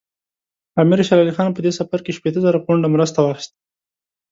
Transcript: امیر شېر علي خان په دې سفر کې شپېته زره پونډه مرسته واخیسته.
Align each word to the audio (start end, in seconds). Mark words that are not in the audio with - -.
امیر 0.81 0.99
شېر 1.07 1.19
علي 1.23 1.33
خان 1.37 1.49
په 1.55 1.61
دې 1.65 1.71
سفر 1.79 1.99
کې 2.05 2.15
شپېته 2.17 2.39
زره 2.45 2.59
پونډه 2.65 2.87
مرسته 2.95 3.17
واخیسته. 3.21 3.57